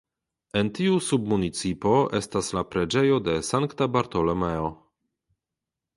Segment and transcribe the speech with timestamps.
[0.61, 4.77] En tiu submunicipo estas la preĝejo de Sankta Bartolomeo.